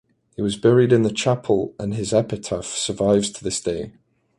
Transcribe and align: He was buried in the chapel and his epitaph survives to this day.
He 0.35 0.41
was 0.41 0.55
buried 0.57 0.91
in 0.91 1.03
the 1.03 1.11
chapel 1.13 1.75
and 1.77 1.93
his 1.93 2.11
epitaph 2.11 2.65
survives 2.65 3.29
to 3.33 3.43
this 3.43 3.61
day. 3.61 3.91